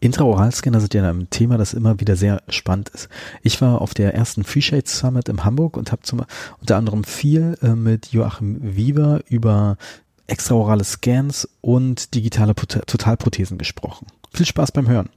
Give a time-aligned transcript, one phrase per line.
[0.00, 3.08] Intraoralscanner sind ja ein Thema, das immer wieder sehr spannend ist.
[3.42, 6.02] Ich war auf der ersten FreeShade Summit in Hamburg und habe
[6.60, 9.76] unter anderem viel äh, mit Joachim Wieber über
[10.26, 14.06] extraorale Scans und digitale Totalprothesen gesprochen.
[14.32, 15.10] Viel Spaß beim Hören.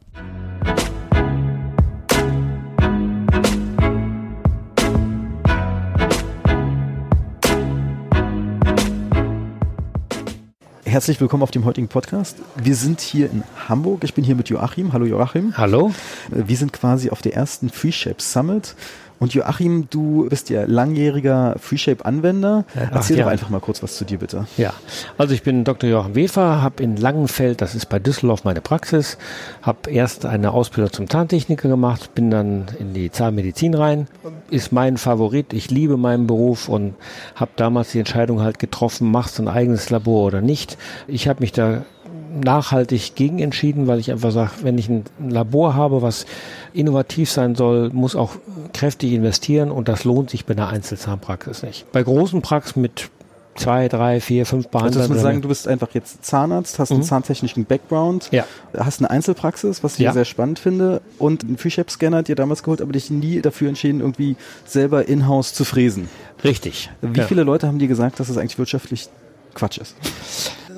[10.94, 12.37] Herzlich willkommen auf dem heutigen Podcast.
[12.55, 14.03] Wir sind hier in Hamburg.
[14.03, 14.94] Ich bin hier mit Joachim.
[14.94, 15.58] Hallo Joachim.
[15.58, 15.91] Hallo.
[16.30, 18.76] Wir sind quasi auf der ersten FreeShape Summit
[19.23, 22.66] und Joachim, du bist ja langjähriger FreeShape-Anwender.
[22.76, 24.48] Erzähl doch einfach mal kurz was zu dir, bitte.
[24.58, 24.73] Ja,
[25.18, 25.90] also ich bin Dr.
[25.90, 29.18] Joachim Wefer, habe in Langenfeld, das ist bei Düsseldorf, meine Praxis,
[29.62, 34.09] habe erst eine Ausbildung zum Zahntechniker gemacht, bin dann in die Zahnmedizin rein,
[34.49, 36.96] ist mein Favorit, ich liebe meinen Beruf und
[37.35, 40.77] habe damals die Entscheidung halt getroffen, machst du ein eigenes Labor oder nicht.
[41.08, 41.85] Ich habe mich da
[42.34, 46.26] nachhaltig gegen entschieden, weil ich einfach sage, wenn ich ein Labor habe, was
[46.74, 48.36] innovativ sein soll, muss auch
[48.74, 51.91] kräftig investieren und das lohnt sich bei einer Einzelzahnpraxis nicht.
[51.91, 53.10] Bei großen Praxen mit
[53.55, 55.02] zwei, drei, vier, fünf Behandlern.
[55.02, 56.98] Also muss man sagen, du bist einfach jetzt Zahnarzt, hast mhm.
[56.98, 58.46] einen zahntechnischen Background, ja.
[58.77, 60.13] hast eine Einzelpraxis, was ich ja.
[60.13, 64.00] sehr spannend finde und einen FreeShape-Scanner hat dir damals geholt, aber dich nie dafür entschieden,
[64.00, 64.35] irgendwie
[64.66, 66.09] selber in-house zu fräsen.
[66.44, 66.89] Richtig.
[67.02, 67.27] Wie ja.
[67.27, 69.09] viele Leute haben dir gesagt, dass es das eigentlich wirtschaftlich
[69.53, 69.95] Quatsch ist?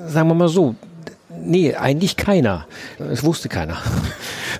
[0.06, 0.74] Sagen wir mal so,
[1.44, 2.66] Nee, eigentlich keiner.
[2.98, 3.76] Es wusste keiner.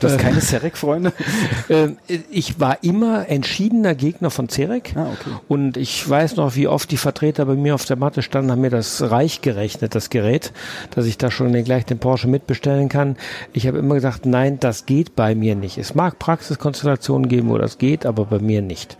[0.01, 1.13] Du hast keine Cerec-Freunde?
[1.69, 1.97] Ähm,
[2.31, 4.95] ich war immer entschiedener Gegner von Cerec.
[4.95, 5.31] Ah, okay.
[5.49, 8.61] Und ich weiß noch, wie oft die Vertreter bei mir auf der Matte standen, haben
[8.61, 10.53] mir das reich gerechnet, das Gerät,
[10.95, 13.17] dass ich da schon gleich den Porsche mitbestellen kann.
[13.53, 15.77] Ich habe immer gesagt, nein, das geht bei mir nicht.
[15.79, 18.97] Es mag Praxiskonstellationen geben, wo das geht, aber bei mir nicht.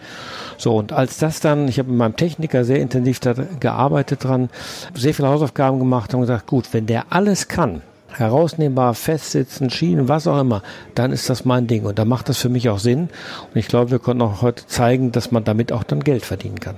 [0.59, 4.49] So, und als das dann, ich habe mit meinem Techniker sehr intensiv da gearbeitet dran,
[4.95, 7.66] sehr viele Hausaufgaben gemacht und gesagt, gut, wenn der alles kann,
[8.19, 10.63] herausnehmbar, festsitzen, Schienen, was auch immer,
[10.95, 11.85] dann ist das mein Ding.
[11.85, 13.09] Und da macht das für mich auch Sinn.
[13.53, 16.61] Und ich glaube, wir konnten auch heute zeigen, dass man damit auch dann Geld verdienen
[16.61, 16.77] kann.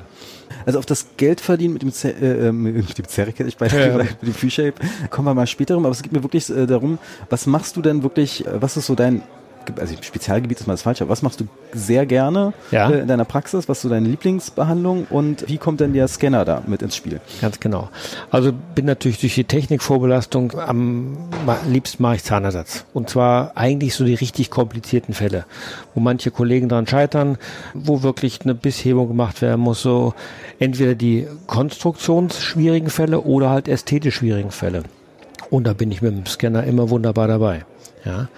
[0.66, 3.96] Also auf das Geld verdienen mit dem, Z äh, mit dem Zerric, ich bei ja.
[3.96, 4.74] mit dem Free-Shape,
[5.10, 5.84] kommen wir mal später rum.
[5.84, 6.98] Aber es geht mir wirklich äh, darum,
[7.30, 9.22] was machst du denn wirklich, äh, was ist so dein
[9.78, 12.90] also Spezialgebiet ist mal das Falsche, aber was machst du sehr gerne ja.
[12.90, 13.68] äh, in deiner Praxis?
[13.68, 17.20] Was ist so deine Lieblingsbehandlung und wie kommt denn der Scanner da mit ins Spiel?
[17.40, 17.88] Ganz genau.
[18.30, 21.16] Also bin natürlich durch die Technikvorbelastung am
[21.68, 22.84] liebsten mache ich Zahnersatz.
[22.92, 25.44] Und zwar eigentlich so die richtig komplizierten Fälle,
[25.94, 27.38] wo manche Kollegen daran scheitern,
[27.74, 30.14] wo wirklich eine Bisshebung gemacht werden muss, so
[30.58, 34.82] entweder die konstruktionsschwierigen Fälle oder halt ästhetisch schwierigen Fälle.
[35.50, 37.64] Und da bin ich mit dem Scanner immer wunderbar dabei.
[38.04, 38.28] Ja.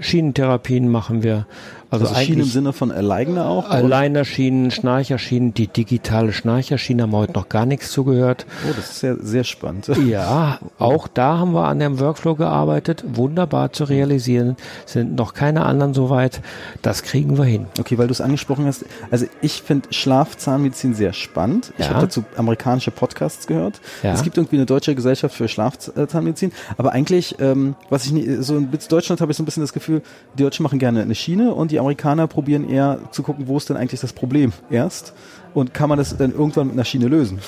[0.00, 1.46] Schienentherapien machen wir.
[1.90, 3.70] Also, also Schienen im Sinne von Aligner auch?
[3.70, 8.44] Aligner-Schienen, Schnarcherschienen, die digitale Schnarcherschiene haben wir heute noch gar nichts zugehört.
[8.68, 9.88] Oh, das ist ja sehr spannend.
[10.06, 13.04] Ja, auch da haben wir an dem Workflow gearbeitet.
[13.06, 14.56] Wunderbar zu realisieren.
[14.84, 16.42] Sind noch keine anderen soweit.
[16.82, 17.66] Das kriegen wir hin.
[17.80, 18.84] Okay, weil du es angesprochen hast.
[19.10, 21.72] Also ich finde Schlafzahnmedizin sehr spannend.
[21.78, 21.94] Ich ja.
[21.94, 23.80] habe dazu amerikanische Podcasts gehört.
[24.02, 24.12] Ja.
[24.12, 26.52] Es gibt irgendwie eine deutsche Gesellschaft für Schlafzahnmedizin.
[26.76, 29.72] Aber eigentlich, ähm, was ich nie, so in Deutschland habe ich so ein bisschen das
[29.72, 30.02] Gefühl,
[30.38, 33.56] die Deutschen machen gerne eine Schiene und die die Amerikaner probieren eher zu gucken, wo
[33.56, 35.14] ist denn eigentlich das Problem erst
[35.54, 37.38] und kann man das dann irgendwann mit einer Schiene lösen.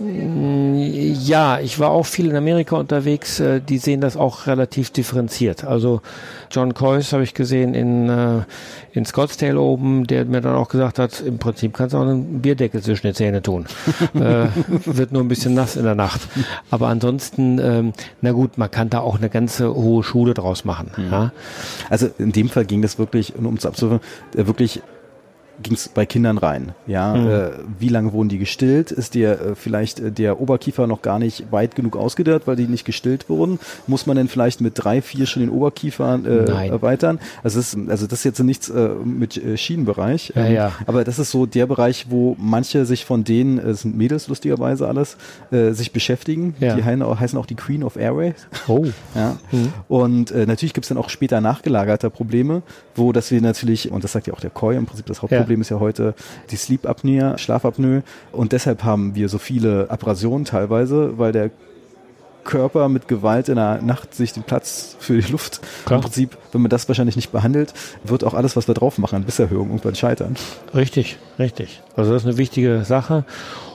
[0.00, 3.38] Ja, ich war auch viel in Amerika unterwegs.
[3.38, 5.64] Äh, die sehen das auch relativ differenziert.
[5.64, 6.00] Also
[6.50, 8.42] John Coyce habe ich gesehen in, äh,
[8.92, 12.40] in Scottsdale oben, der mir dann auch gesagt hat, im Prinzip kannst du auch einen
[12.40, 13.66] Bierdeckel zwischen die Zähne tun.
[14.14, 14.46] äh,
[14.86, 16.22] wird nur ein bisschen nass in der Nacht.
[16.70, 20.90] Aber ansonsten, ähm, na gut, man kann da auch eine ganze hohe Schule draus machen.
[20.96, 21.12] Mhm.
[21.12, 21.32] Ja?
[21.90, 24.00] Also in dem Fall ging das wirklich, um es abzuführen,
[24.32, 24.80] wirklich
[25.62, 26.72] ging es bei Kindern rein.
[26.86, 27.28] Ja, mhm.
[27.28, 28.90] äh, wie lange wurden die gestillt?
[28.90, 32.66] Ist dir äh, vielleicht äh, der Oberkiefer noch gar nicht weit genug ausgedörrt, weil die
[32.66, 33.58] nicht gestillt wurden?
[33.86, 37.18] Muss man denn vielleicht mit drei, vier schon den Oberkiefer äh, erweitern?
[37.42, 40.32] Also das, ist, also das ist jetzt nichts äh, mit äh, Schienenbereich.
[40.36, 40.72] Ähm, ja, ja.
[40.86, 44.88] Aber das ist so der Bereich, wo manche sich von denen, äh, sind Mädels lustigerweise
[44.88, 45.16] alles,
[45.50, 46.54] sich beschäftigen.
[46.60, 46.74] Ja.
[46.74, 48.34] Die heißen auch die Queen of Airways.
[48.68, 48.86] Oh.
[49.14, 49.36] Ja.
[49.50, 49.72] Mhm.
[49.88, 52.62] Und natürlich gibt es dann auch später nachgelagerter Probleme,
[52.94, 55.49] wo das wir natürlich, und das sagt ja auch der Koi im Prinzip das Hauptproblem,
[55.50, 56.14] Problem ist ja heute
[56.52, 58.04] die Sleep-Apnoe, Schlafapnoe.
[58.30, 61.50] Und deshalb haben wir so viele Abrasionen teilweise, weil der
[62.44, 65.60] Körper mit Gewalt in der Nacht sich den Platz für die Luft.
[65.86, 65.98] Klar.
[65.98, 67.74] Im Prinzip, wenn man das wahrscheinlich nicht behandelt,
[68.04, 70.36] wird auch alles, was wir drauf machen, an Bisserhöhung irgendwann scheitern.
[70.72, 71.82] Richtig, richtig.
[71.96, 73.24] Also das ist eine wichtige Sache.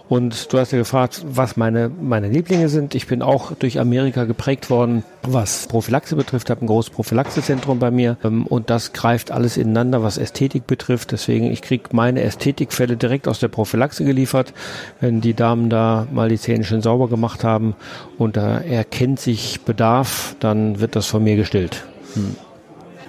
[0.08, 2.94] Und du hast ja gefragt, was meine, meine Lieblinge sind.
[2.94, 6.48] Ich bin auch durch Amerika geprägt worden, was Prophylaxe betrifft.
[6.48, 8.18] Ich habe ein großes Prophylaxezentrum bei mir.
[8.24, 11.12] Ähm, und das greift alles ineinander, was Ästhetik betrifft.
[11.12, 14.54] Deswegen, ich kriege meine Ästhetikfälle direkt aus der Prophylaxe geliefert.
[15.00, 17.76] Wenn die Damen da mal die Zähne schön sauber gemacht haben
[18.20, 21.84] und da erkennt sich Bedarf, dann wird das von mir gestillt.
[22.14, 22.36] Hm.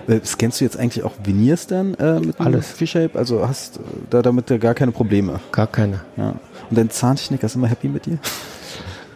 [0.09, 2.71] Äh, scannst du jetzt eigentlich auch Veneers dann äh, mit Alles.
[2.73, 3.19] V-Shape?
[3.19, 3.81] Also hast äh,
[4.11, 5.41] da damit gar keine Probleme?
[5.53, 6.01] Gar keine.
[6.17, 6.31] Ja.
[6.71, 8.19] Und dein Zahntechniker ist immer happy mit dir?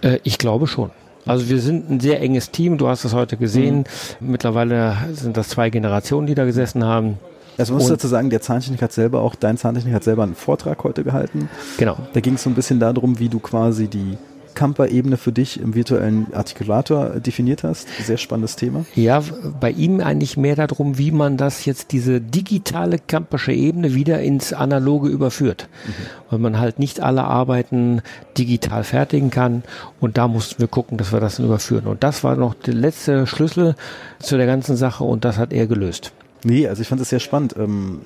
[0.02, 0.90] Äh, ich glaube schon.
[1.26, 3.84] Also wir sind ein sehr enges Team, du hast es heute gesehen.
[4.20, 4.31] Mhm.
[4.31, 7.19] Mittlerweile sind das zwei Generationen, die da gesessen haben.
[7.58, 10.82] Also muss dazu sagen, der Zahntechniker hat selber auch, dein Zahntechniker hat selber einen Vortrag
[10.82, 11.50] heute gehalten.
[11.76, 11.98] Genau.
[12.14, 14.16] Da ging es so ein bisschen darum, wie du quasi die
[14.60, 17.88] Kamper-Ebene für dich im virtuellen Artikulator definiert hast.
[18.04, 18.84] Sehr spannendes Thema.
[18.94, 19.22] Ja,
[19.58, 24.52] bei ihm eigentlich mehr darum, wie man das jetzt, diese digitale Kampersche Ebene wieder ins
[24.52, 25.70] Analoge überführt.
[25.86, 25.92] Mhm.
[26.28, 28.02] Weil man halt nicht alle Arbeiten
[28.36, 29.62] digital fertigen kann.
[29.98, 31.86] Und da mussten wir gucken, dass wir das überführen.
[31.86, 33.76] Und das war noch der letzte Schlüssel
[34.18, 36.12] zu der ganzen Sache und das hat er gelöst.
[36.44, 37.54] Nee, also ich fand das sehr spannend.
[37.58, 38.02] Ähm,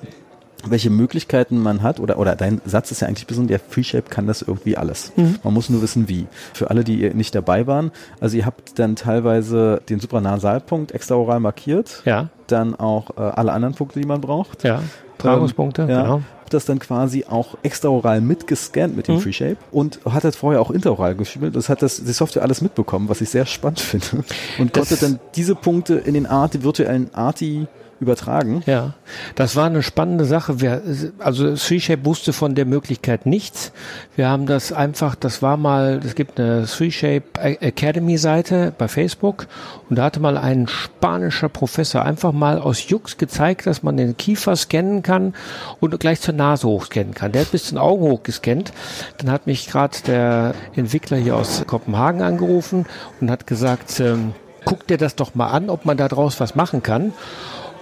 [0.67, 4.27] welche Möglichkeiten man hat, oder, oder dein Satz ist ja eigentlich besonders, der FreeShape kann
[4.27, 5.11] das irgendwie alles.
[5.15, 5.37] Mhm.
[5.43, 6.27] Man muss nur wissen, wie.
[6.53, 12.01] Für alle, die nicht dabei waren, also ihr habt dann teilweise den Supranasalpunkt extraoral markiert,
[12.05, 12.29] ja.
[12.47, 14.63] dann auch äh, alle anderen Punkte, die man braucht.
[14.63, 14.81] Ja,
[15.17, 16.01] Tragungspunkte, ähm, ja.
[16.01, 19.21] genau das dann quasi auch extraoral mitgescannt mit dem mhm.
[19.21, 21.55] FreeShape und hat das vorher auch interoral gespielt.
[21.55, 24.23] Das hat das, die Software alles mitbekommen, was ich sehr spannend finde.
[24.59, 27.67] Und konnte dann diese Punkte in den Arti, virtuellen Arti
[27.99, 28.61] übertragen.
[28.65, 28.93] Ja,
[29.35, 30.59] das war eine spannende Sache.
[30.59, 30.81] Wir,
[31.19, 33.71] also StreetShape wusste von der Möglichkeit nichts.
[34.15, 39.47] Wir haben das einfach, das war mal, es gibt eine StreetShape Academy Seite bei Facebook
[39.89, 44.17] und da hatte mal ein spanischer Professor einfach mal aus Jux gezeigt, dass man den
[44.17, 45.33] Kiefer scannen kann
[45.79, 47.31] und gleich zur Nase hochscannen kann.
[47.31, 48.73] Der hat bis zu den Augen hochgescannt.
[49.19, 52.85] Dann hat mich gerade der Entwickler hier aus Kopenhagen angerufen
[53.21, 54.33] und hat gesagt, ähm,
[54.65, 57.13] guck dir das doch mal an, ob man da draus was machen kann.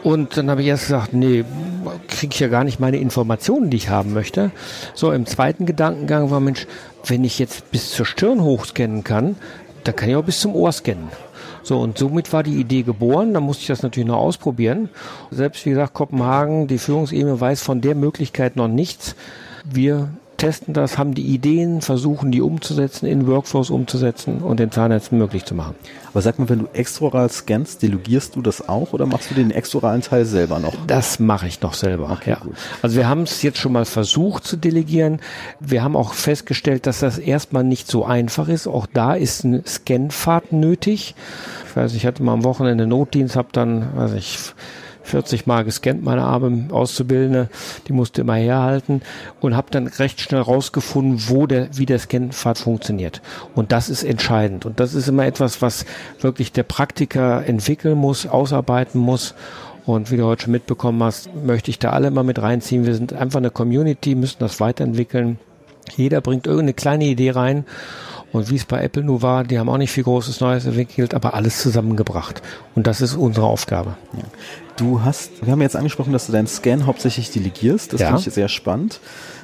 [0.04, 1.46] Und dann habe ich erst gesagt, nee,
[2.08, 4.52] kriege ich ja gar nicht meine Informationen, die ich haben möchte.
[4.94, 6.68] So, im zweiten Gedankengang war, Mensch,
[7.06, 9.38] wenn ich jetzt bis zur Stirn hochscannen kann,
[9.84, 11.10] dann kann ich auch bis zum Ohr scannen.
[11.64, 13.34] So, und somit war die Idee geboren.
[13.34, 14.90] Da musste ich das natürlich noch ausprobieren.
[15.32, 19.16] Selbst wie gesagt, Kopenhagen, die Führungsebene weiß von der Möglichkeit noch nichts.
[19.64, 20.10] Wir
[20.44, 25.46] testen das, haben die Ideen, versuchen die umzusetzen, in Workflows umzusetzen und den Zahnärzten möglich
[25.46, 25.76] zu machen.
[26.12, 29.52] Aber sag mal, wenn du extraoral scannst, delegierst du das auch oder machst du den
[29.52, 30.74] extraoralen Teil selber noch?
[30.86, 32.12] Das mache ich noch selber.
[32.12, 32.40] Okay, ja.
[32.40, 32.56] Gut.
[32.82, 35.22] Also wir haben es jetzt schon mal versucht zu delegieren.
[35.62, 38.68] Wir haben auch festgestellt, dass das erstmal nicht so einfach ist.
[38.68, 41.16] Auch da ist ein Scanfahrt nötig.
[41.70, 44.40] Ich weiß, ich hatte mal am Wochenende Notdienst, habe dann, weiß ich,
[45.04, 47.50] 40 Mal gescannt, meine arme Auszubildende,
[47.88, 49.02] die musste immer herhalten
[49.42, 53.22] und habe dann recht schnell rausgefunden, wo der, wie der Scanpfad funktioniert.
[53.54, 54.66] Und das ist entscheidend.
[54.66, 55.86] Und das ist immer etwas, was
[56.22, 59.36] wirklich der Praktiker entwickeln muss, ausarbeiten muss.
[59.86, 62.86] Und wie du heute schon mitbekommen hast, möchte ich da alle mal mit reinziehen.
[62.86, 65.38] Wir sind einfach eine Community, müssen das weiterentwickeln.
[65.98, 67.66] Jeder bringt irgendeine kleine Idee rein
[68.34, 71.14] und wie es bei Apple nur war, die haben auch nicht viel Großes Neues entwickelt,
[71.14, 72.42] aber alles zusammengebracht.
[72.76, 73.96] Und das ist unsere Aufgabe.
[74.14, 74.24] Ja.
[74.76, 77.94] Du hast, wir haben jetzt angesprochen, dass du deinen Scan hauptsächlich delegierst.
[77.94, 78.08] Das ja.
[78.08, 79.00] finde ich sehr spannend.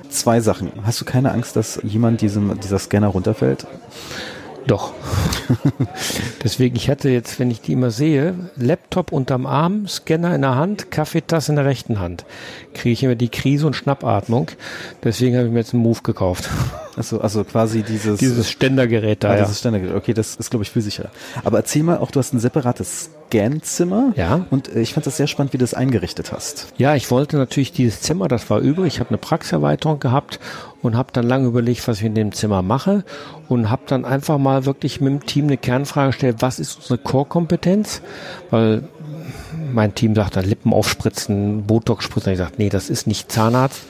[0.09, 0.71] Zwei Sachen.
[0.83, 3.67] Hast du keine Angst, dass jemand diesem, dieser Scanner runterfällt?
[4.69, 4.93] Doch.
[6.43, 10.53] Deswegen, ich hatte jetzt, wenn ich die immer sehe, Laptop unterm Arm, Scanner in der
[10.53, 12.23] Hand, Kaffeetasse in der rechten Hand.
[12.75, 14.51] Kriege ich immer die Krise und Schnappatmung.
[15.03, 16.51] Deswegen habe ich mir jetzt einen Move gekauft.
[16.95, 18.19] Also, also quasi dieses.
[18.19, 19.31] Dieses Ständergerät da.
[19.31, 19.41] Ah, ja.
[19.41, 19.95] Dieses Ständergerät.
[19.95, 21.09] Okay, das ist, glaube ich, viel sicherer.
[21.43, 24.13] Aber erzähl mal auch, du hast ein separates Scan-Zimmer.
[24.15, 24.45] Ja.
[24.49, 26.73] Und äh, ich fand das sehr spannend, wie du das eingerichtet hast.
[26.77, 28.95] Ja, ich wollte natürlich dieses Zimmer, das war übrig.
[28.95, 30.39] Ich habe eine Praxiserweiterung gehabt
[30.81, 33.03] und habe dann lange überlegt, was ich in dem Zimmer mache
[33.47, 36.97] und habe dann einfach mal wirklich mit dem Team eine Kernfrage gestellt, was ist unsere
[36.97, 38.01] Core-Kompetenz?
[38.49, 38.83] Weil
[39.71, 42.33] mein Team sagt dann Lippen aufspritzen, Botox spritzen.
[42.33, 43.81] Ich sage, nee, das ist nicht Zahnarzt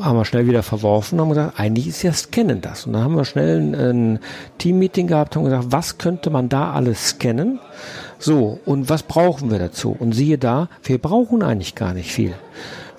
[0.00, 2.86] haben wir schnell wieder verworfen und haben gesagt, eigentlich ist ja Scannen das.
[2.86, 4.18] Und dann haben wir schnell ein, ein
[4.58, 7.60] Team-Meeting gehabt und gesagt, was könnte man da alles scannen?
[8.22, 9.96] So, und was brauchen wir dazu?
[9.98, 12.34] Und siehe da, wir brauchen eigentlich gar nicht viel.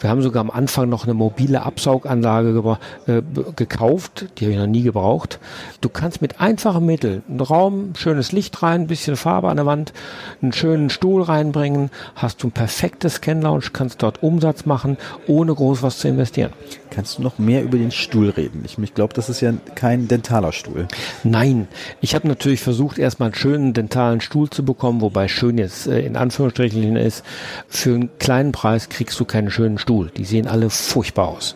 [0.03, 3.21] Wir haben sogar am Anfang noch eine mobile Absauganlage äh,
[3.55, 5.39] gekauft, die habe ich noch nie gebraucht.
[5.79, 9.65] Du kannst mit einfachen Mitteln einen Raum, schönes Licht rein, ein bisschen Farbe an der
[9.65, 9.93] Wand,
[10.41, 15.83] einen schönen Stuhl reinbringen, hast du ein perfektes Scan-Lounge, kannst dort Umsatz machen, ohne groß
[15.83, 16.51] was zu investieren.
[16.89, 18.61] Kannst du noch mehr über den Stuhl reden?
[18.65, 20.87] Ich, ich glaube, das ist ja kein dentaler Stuhl.
[21.23, 21.67] Nein,
[22.01, 26.01] ich habe natürlich versucht, erstmal einen schönen dentalen Stuhl zu bekommen, wobei schön jetzt äh,
[26.01, 27.23] in Anführungsstrichen ist.
[27.67, 29.92] Für einen kleinen Preis kriegst du keinen schönen Stuhl.
[30.01, 31.55] Die sehen alle furchtbar aus.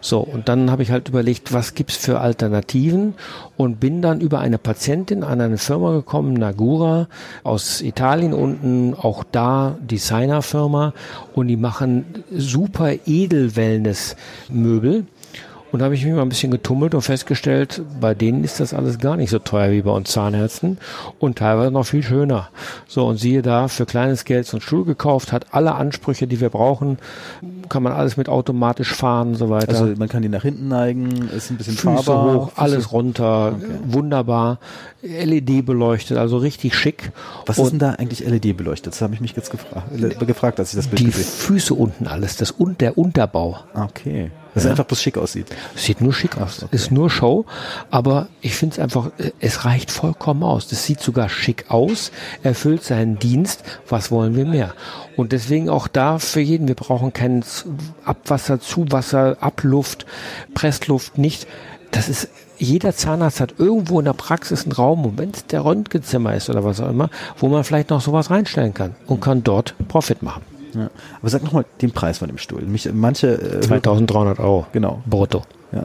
[0.00, 3.14] So, und dann habe ich halt überlegt, was gibt's für Alternativen?
[3.56, 7.08] Und bin dann über eine Patientin an eine Firma gekommen, Nagura
[7.42, 10.92] aus Italien unten, auch da Designerfirma.
[11.34, 15.06] Und die machen super Edelwellness-Möbel
[15.74, 18.72] Und da habe ich mich mal ein bisschen getummelt und festgestellt, bei denen ist das
[18.72, 20.78] alles gar nicht so teuer wie bei uns Zahnärzten
[21.18, 22.48] und teilweise noch viel schöner.
[22.86, 26.40] So, und siehe da, für kleines Geld so einen Stuhl gekauft, hat alle Ansprüche, die
[26.40, 26.98] wir brauchen,
[27.68, 29.70] kann man alles mit automatisch fahren und so weiter.
[29.70, 32.34] Also man kann die nach hinten neigen, ist ein bisschen Füße fahrbar.
[32.36, 33.66] hoch, alles runter, Okay.
[33.84, 34.60] wunderbar,
[35.02, 37.10] LED beleuchtet, also richtig schick.
[37.46, 38.92] Was ist denn da eigentlich LED beleuchtet?
[38.92, 41.74] Das habe ich mich jetzt gefragt, äh, gefragt, als ich das Bild Die gesehen Füße
[41.74, 43.58] unten alles, das und der Unterbau.
[43.74, 43.86] habe.
[43.86, 44.30] Okay.
[44.54, 45.46] Dass es einfach bloß schick aussieht.
[45.74, 46.64] Sieht nur schick aus.
[46.70, 47.44] Ist nur Show,
[47.90, 50.68] aber ich finde es einfach, äh, es reicht vollkommen aus.
[50.68, 53.64] Das sieht sogar schick aus, erfüllt seinen Dienst.
[53.88, 54.74] Was wollen wir mehr?
[55.16, 56.68] Und deswegen auch da für jeden.
[56.68, 57.44] Wir brauchen kein
[58.04, 60.06] Abwasser, Zuwasser, Abluft,
[60.54, 61.48] Pressluft nicht.
[61.90, 65.64] Das ist, jeder Zahnarzt hat irgendwo in der Praxis einen Raum, und wenn es der
[65.64, 69.44] Röntgenzimmer ist oder was auch immer, wo man vielleicht noch sowas reinstellen kann und kann
[69.44, 70.42] dort Profit machen.
[70.74, 70.90] Ja.
[71.20, 72.62] Aber sag nochmal den Preis von dem Stuhl.
[72.62, 74.66] Mich, manche, äh, 2300 Euro.
[74.72, 75.02] genau.
[75.06, 75.42] Brutto.
[75.72, 75.84] Ja.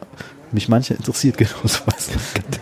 [0.51, 2.09] Mich manche interessiert genau sowas.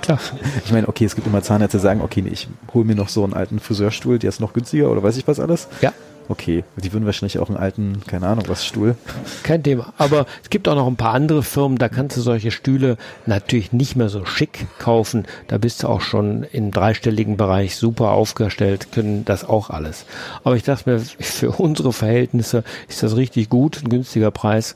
[0.02, 0.20] Klar.
[0.66, 3.10] Ich meine, okay, es gibt immer Zahnärzte, die sagen, okay, nee, ich hole mir noch
[3.10, 5.68] so einen alten Friseurstuhl, der ist noch günstiger oder weiß ich was alles.
[5.82, 5.94] Ja.
[6.30, 8.96] Okay, die würden wahrscheinlich auch einen alten, keine Ahnung, was Stuhl.
[9.44, 9.94] Kein Thema.
[9.98, 13.72] Aber es gibt auch noch ein paar andere Firmen, da kannst du solche Stühle natürlich
[13.72, 15.26] nicht mehr so schick kaufen.
[15.48, 20.06] Da bist du auch schon im dreistelligen Bereich super aufgestellt, können das auch alles.
[20.44, 24.76] Aber ich dachte mir, für unsere Verhältnisse ist das richtig gut, ein günstiger Preis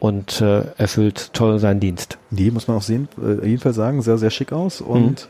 [0.00, 2.18] und äh, erfüllt toll seinen Dienst.
[2.30, 4.80] Nee, muss man auch sehen, äh, jedenfalls sagen, sehr, sehr schick aus.
[4.80, 5.28] Und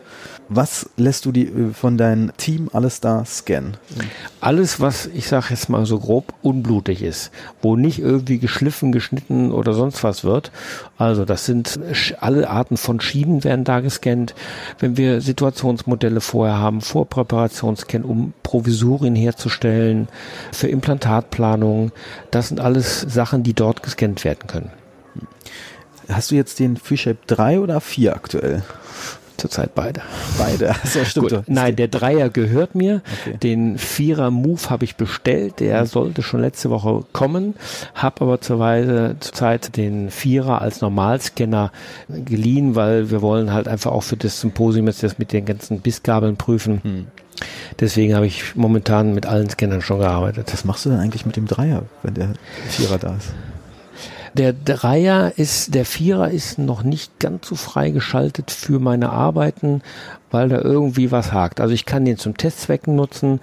[0.49, 3.77] was lässt du die äh, von deinem Team alles da scannen?
[4.41, 7.31] Alles, was ich sage jetzt mal so grob unblutig ist,
[7.63, 10.53] wo nicht irgendwie geschliffen, geschnitten oder sonst was wird.
[10.99, 11.81] Also das sind
[12.21, 14.35] alle Arten von Schienen werden da gescannt.
[14.79, 20.09] Wenn wir Situationsmodelle vorher haben, Vorpräparationsscan, um Provisorien herzustellen,
[20.53, 21.93] für Implantatplanung,
[22.31, 24.60] das sind alles Sachen, die dort gescannt werden können.
[26.09, 28.63] Hast du jetzt den FreeShape 3 oder 4 aktuell?
[29.37, 30.03] Zurzeit beide.
[30.37, 30.75] Beide.
[30.85, 31.31] So, stimmt.
[31.31, 31.43] Gut.
[31.47, 33.01] Nein, der Dreier gehört mir.
[33.23, 33.39] Okay.
[33.39, 35.61] Den Vierer Move habe ich bestellt.
[35.61, 37.55] Der sollte schon letzte Woche kommen.
[37.95, 41.73] Habe aber zur Weise zurzeit den Vierer als Normalscanner
[42.09, 45.81] geliehen, weil wir wollen halt einfach auch für das Symposium jetzt das mit den ganzen
[45.81, 47.07] Bissgabeln prüfen.
[47.79, 50.53] Deswegen habe ich momentan mit allen Scannern schon gearbeitet.
[50.53, 52.35] Was machst du denn eigentlich mit dem Dreier, wenn der
[52.69, 53.33] Vierer da ist?
[54.35, 59.83] Der Dreier ist, der Vierer ist noch nicht ganz so freigeschaltet für meine Arbeiten,
[60.31, 61.61] weil da irgendwie was hakt.
[61.61, 63.41] Also ich kann den zum Testzwecken nutzen,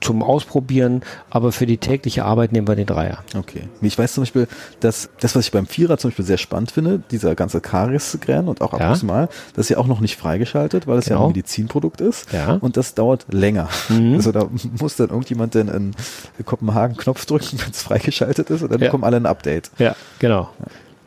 [0.00, 3.18] zum Ausprobieren, aber für die tägliche Arbeit nehmen wir den Dreier.
[3.36, 3.62] Okay.
[3.80, 4.46] Ich weiß zum Beispiel,
[4.80, 8.60] dass das, was ich beim Vierer zum Beispiel sehr spannend finde, dieser ganze Karies-Scan und
[8.60, 8.78] auch Ja.
[8.90, 11.26] Abschlussmal, das ist ja auch noch nicht freigeschaltet, weil es ja Genau.
[11.28, 12.32] ein Medizinprodukt ist.
[12.32, 12.58] Ja.
[12.60, 13.68] Und das dauert länger.
[13.88, 14.14] Mhm.
[14.14, 14.48] Also da
[14.78, 18.80] muss dann irgendjemand dann in Kopenhagen einen Knopf drücken, wenn es freigeschaltet ist und dann
[18.80, 18.86] Ja.
[18.88, 19.70] bekommen alle ein Update.
[19.78, 20.50] Ja, genau.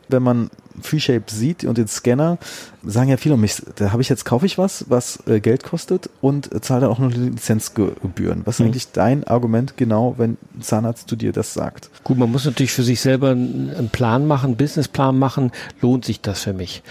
[0.08, 0.50] Wenn man
[0.82, 2.38] FreeShape sieht und den Scanner,
[2.84, 5.64] sagen ja viele um mich, da habe ich jetzt, kaufe ich was, was äh, Geld
[5.64, 8.42] kostet und äh, zahle dann auch noch Lizenzgebühren.
[8.44, 8.66] Was ist Mhm.
[8.66, 11.90] eigentlich dein Argument genau, wenn ein Zahnarzt zu dir das sagt?
[12.04, 15.50] Gut, man muss natürlich für sich selber einen Plan machen, einen Businessplan machen.
[15.80, 16.82] Lohnt sich das für mich?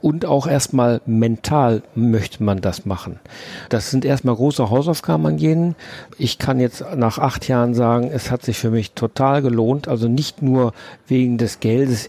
[0.00, 3.18] Und auch erstmal mental möchte man das machen.
[3.68, 5.74] Das sind erstmal große Hausaufgaben an jeden.
[6.18, 9.88] Ich kann jetzt nach acht Jahren sagen, es hat sich für mich total gelohnt.
[9.88, 10.72] Also nicht nur
[11.08, 12.08] wegen des Geldes.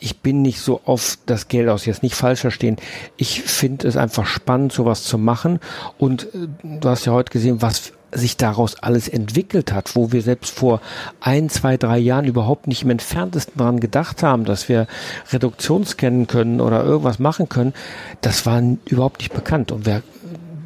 [0.00, 2.76] Ich bin nicht so auf das Geld aus, jetzt nicht falsch verstehen.
[3.16, 5.60] Ich finde es einfach spannend, sowas zu machen.
[5.98, 10.22] Und äh, du hast ja heute gesehen, was sich daraus alles entwickelt hat, wo wir
[10.22, 10.80] selbst vor
[11.20, 14.86] ein, zwei, drei Jahren überhaupt nicht im entferntesten daran gedacht haben, dass wir
[15.30, 17.74] Reduktion scannen können oder irgendwas machen können,
[18.22, 19.72] das war überhaupt nicht bekannt.
[19.72, 20.02] Und wer,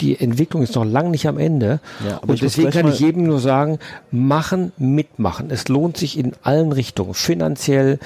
[0.03, 1.81] die Entwicklung ist noch lang nicht am Ende.
[2.07, 3.79] Ja, und deswegen kann ich jedem nur sagen,
[4.11, 5.51] machen, mitmachen.
[5.51, 7.15] Es lohnt sich in allen Richtungen.
[7.15, 7.99] Finanziell,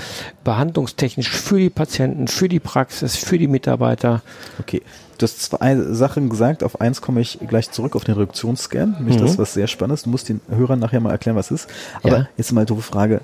[0.44, 4.22] behandlungstechnisch, für die Patienten, für die Praxis, für die Mitarbeiter.
[4.60, 4.82] Okay.
[5.18, 9.16] Du hast zwei Sachen gesagt, auf eins komme ich gleich zurück, auf den Reduktionsscan, nämlich
[9.16, 9.22] Mhm.
[9.22, 10.04] das, was sehr spannend ist.
[10.04, 11.70] Du musst den Hörern nachher mal erklären, was es ist.
[12.02, 12.28] Aber Ja.
[12.36, 13.22] jetzt mal eine doofe Frage,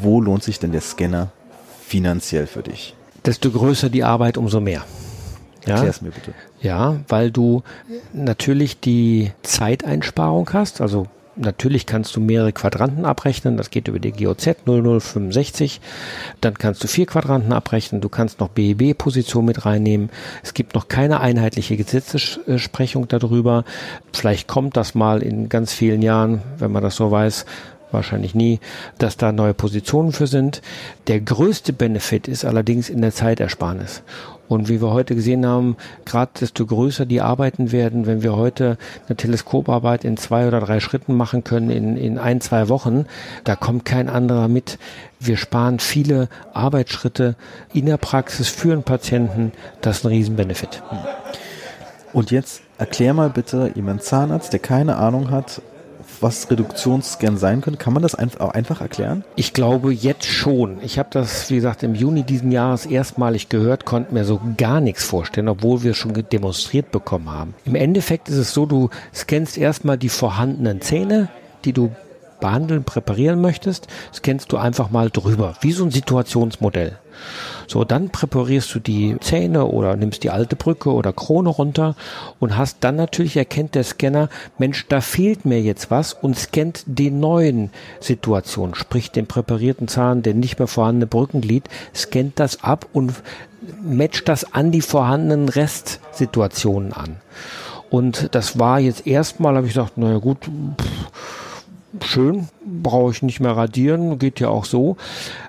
[0.00, 1.30] wo lohnt sich denn der Scanner
[1.86, 2.94] finanziell für dich?
[3.24, 4.82] Desto größer die Arbeit, umso mehr.
[5.66, 6.32] Ja, Erklär's mir bitte.
[6.60, 7.62] Ja, weil du
[8.12, 10.80] natürlich die Zeiteinsparung hast.
[10.80, 13.56] Also natürlich kannst du mehrere Quadranten abrechnen.
[13.56, 15.80] Das geht über die GOZ 0065.
[16.40, 18.00] Dann kannst du vier Quadranten abrechnen.
[18.00, 20.10] Du kannst noch BEB-Position mit reinnehmen.
[20.42, 23.64] Es gibt noch keine einheitliche Gesetzessprechung darüber.
[24.12, 27.46] Vielleicht kommt das mal in ganz vielen Jahren, wenn man das so weiß.
[27.92, 28.60] Wahrscheinlich nie,
[28.98, 30.62] dass da neue Positionen für sind.
[31.06, 34.02] Der größte Benefit ist allerdings in der Zeitersparnis.
[34.48, 38.76] Und wie wir heute gesehen haben, gerade desto größer die Arbeiten werden, wenn wir heute
[39.08, 43.06] eine Teleskoparbeit in zwei oder drei Schritten machen können, in, in ein, zwei Wochen,
[43.44, 44.78] da kommt kein anderer mit.
[45.18, 47.34] Wir sparen viele Arbeitsschritte
[47.72, 49.52] in der Praxis für einen Patienten.
[49.80, 50.82] Das ist ein Riesenbenefit.
[52.12, 55.62] Und jetzt erklär mal bitte jemand Zahnarzt, der keine Ahnung hat,
[56.20, 57.78] was Reduktionsscan sein könnte?
[57.78, 59.24] Kann man das einfach, erklären?
[59.36, 60.78] Ich glaube jetzt schon.
[60.82, 64.80] Ich habe das, wie gesagt, im Juni diesen Jahres erstmalig gehört, konnte mir so gar
[64.80, 67.54] nichts vorstellen, obwohl wir schon demonstriert bekommen haben.
[67.64, 71.28] Im Endeffekt ist es so, du scannst erstmal die vorhandenen Zähne,
[71.64, 71.90] die du
[72.40, 76.98] behandeln, präparieren möchtest, scannst du einfach mal drüber, wie so ein Situationsmodell.
[77.66, 81.96] So, dann präparierst du die Zähne oder nimmst die alte Brücke oder Krone runter
[82.40, 84.28] und hast dann natürlich erkennt der Scanner,
[84.58, 90.22] Mensch, da fehlt mir jetzt was und scannt den neuen Situation, sprich den präparierten Zahn,
[90.22, 93.14] den nicht mehr vorhandene Brückenglied, scannt das ab und
[93.82, 97.16] matcht das an die vorhandenen Restsituationen an.
[97.90, 101.41] Und das war jetzt erstmal, habe ich gesagt, naja gut, pff,
[102.00, 104.96] schön, brauche ich nicht mehr radieren, geht ja auch so.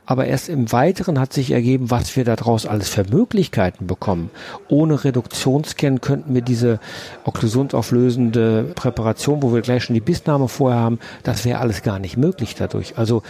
[0.05, 4.29] Aber erst im Weiteren hat sich ergeben, was wir daraus alles für Möglichkeiten bekommen.
[4.67, 6.79] Ohne Reduktionsscan könnten wir diese
[7.23, 12.17] okklusionsauflösende Präparation, wo wir gleich schon die Bissnahme vorher haben, das wäre alles gar nicht
[12.17, 12.97] möglich dadurch.
[12.97, 13.23] Also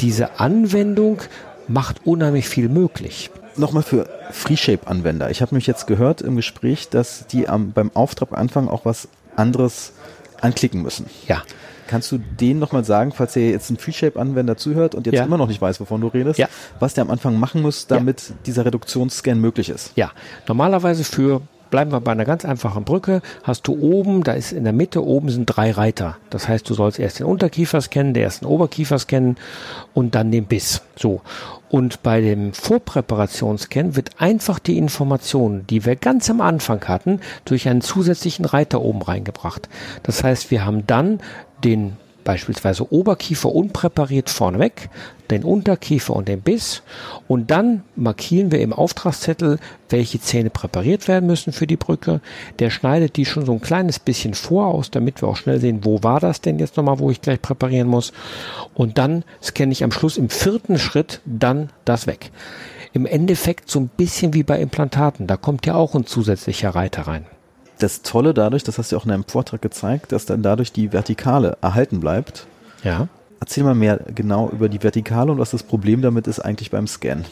[0.00, 1.22] diese Anwendung
[1.68, 3.30] macht unheimlich viel möglich.
[3.56, 5.30] Nochmal für FreeShape-Anwender.
[5.30, 9.08] Ich habe mich jetzt gehört im Gespräch, dass die am, beim Auftrag anfangen auch was
[9.34, 9.92] anderes
[10.40, 11.06] anklicken müssen.
[11.26, 11.42] Ja.
[11.86, 15.24] Kannst du denen nochmal sagen, falls der jetzt ein FreeShape-Anwender zuhört und jetzt ja.
[15.24, 16.48] immer noch nicht weiß, wovon du redest, ja.
[16.80, 18.34] was der am Anfang machen muss, damit ja.
[18.46, 19.92] dieser Reduktionsscan möglich ist?
[19.96, 20.12] Ja,
[20.46, 24.64] normalerweise für bleiben wir bei einer ganz einfachen Brücke, hast du oben, da ist in
[24.64, 26.16] der Mitte, oben sind drei Reiter.
[26.30, 29.36] Das heißt, du sollst erst den Unterkiefer scannen, den ersten Oberkiefer scannen
[29.94, 30.82] und dann den Biss.
[30.96, 31.20] So.
[31.68, 37.68] Und bei dem Vorpräparationsscan wird einfach die Information, die wir ganz am Anfang hatten, durch
[37.68, 39.68] einen zusätzlichen Reiter oben reingebracht.
[40.04, 41.20] Das heißt, wir haben dann
[41.66, 44.90] den beispielsweise Oberkiefer unpräpariert vorneweg,
[45.30, 46.82] den Unterkiefer und den Biss
[47.28, 49.58] und dann markieren wir im Auftragszettel,
[49.88, 52.20] welche Zähne präpariert werden müssen für die Brücke.
[52.58, 55.80] Der schneidet die schon so ein kleines bisschen vor aus, damit wir auch schnell sehen,
[55.84, 58.12] wo war das denn jetzt nochmal, wo ich gleich präparieren muss.
[58.74, 62.32] Und dann scanne ich am Schluss im vierten Schritt dann das weg.
[62.92, 67.02] Im Endeffekt so ein bisschen wie bei Implantaten, da kommt ja auch ein zusätzlicher Reiter
[67.02, 67.26] rein
[67.78, 70.92] das Tolle dadurch, das hast du auch in einem Vortrag gezeigt, dass dann dadurch die
[70.92, 72.46] Vertikale erhalten bleibt.
[72.82, 73.08] Ja.
[73.40, 76.86] Erzähl mal mehr genau über die Vertikale und was das Problem damit ist eigentlich beim
[76.86, 77.24] Scan.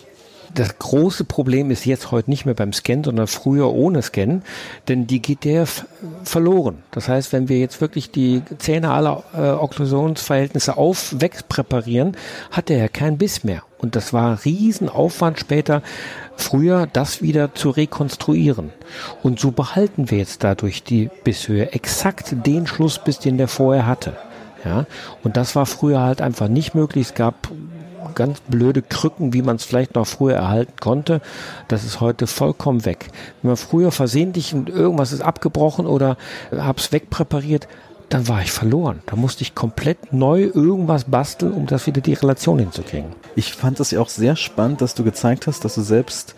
[0.55, 4.43] Das große Problem ist jetzt heute nicht mehr beim Scan, sondern früher ohne Scan,
[4.87, 5.67] denn die geht der
[6.23, 6.85] verloren.
[6.93, 12.17] Das heißt, wenn wir jetzt wirklich die Zähne aller äh, Okklusionsverhältnisse auf wegpräparieren,
[12.53, 13.63] hat der ja keinen Biss mehr.
[13.79, 15.83] Und das war Riesenaufwand später,
[16.37, 18.71] früher das wieder zu rekonstruieren.
[19.25, 24.17] Und so behalten wir jetzt dadurch die Bisshöhe exakt den Schlussbiss, den der vorher hatte.
[24.65, 24.87] Ja,
[25.23, 27.09] und das war früher halt einfach nicht möglich.
[27.09, 27.51] Es gab
[28.15, 31.21] ganz blöde Krücken, wie man es vielleicht noch früher erhalten konnte.
[31.69, 33.11] Das ist heute vollkommen weg.
[33.43, 36.17] Wenn man früher versehentlich irgendwas ist abgebrochen oder
[36.53, 37.69] hab's wegpräpariert,
[38.09, 39.03] dann war ich verloren.
[39.07, 43.13] Da musste ich komplett neu irgendwas basteln, um das wieder die Relation hinzukriegen.
[43.35, 46.35] Ich fand es ja auch sehr spannend, dass du gezeigt hast, dass du selbst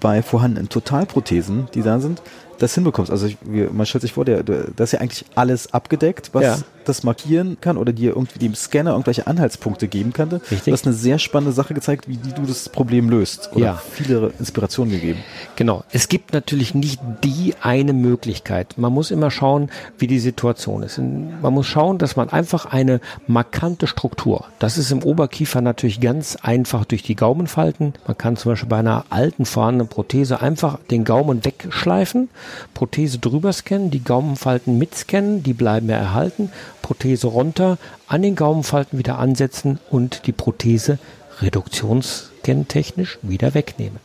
[0.00, 2.20] bei vorhandenen Totalprothesen, die da sind,
[2.58, 3.10] das hinbekommst.
[3.10, 3.36] Also ich,
[3.72, 6.58] man stellt sich vor, der, der, das ist ja eigentlich alles abgedeckt, was ja.
[6.84, 10.28] das markieren kann oder dir irgendwie dem Scanner irgendwelche Anhaltspunkte geben kann.
[10.28, 10.64] Richtig.
[10.64, 13.82] Du hast eine sehr spannende Sache gezeigt, wie, du das Problem löst oder ja.
[13.90, 15.20] viele Inspirationen gegeben.
[15.56, 15.84] Genau.
[15.92, 18.74] Es gibt natürlich nicht die eine Möglichkeit.
[18.76, 20.98] Man muss immer schauen, wie die Situation ist.
[20.98, 26.36] Man muss schauen, dass man einfach eine markante Struktur, das ist im Oberkiefer natürlich ganz
[26.36, 27.94] einfach durch die Gaumenfalten.
[28.06, 32.28] Man kann zum Beispiel bei einer alten vorhandenen Prothese einfach den Gaumen wegschleifen
[32.74, 36.50] Prothese drüber scannen, die Gaumenfalten mitscannen, die bleiben ja erhalten,
[36.82, 40.98] Prothese runter, an den Gaumenfalten wieder ansetzen und die Prothese
[41.40, 43.98] reduktionsscan-technisch wieder wegnehmen.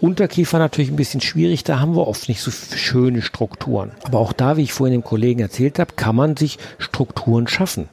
[0.00, 3.92] Unterkiefer natürlich ein bisschen schwierig, da haben wir oft nicht so schöne Strukturen.
[4.02, 7.88] Aber auch da, wie ich vorhin dem Kollegen erzählt habe, kann man sich Strukturen schaffen.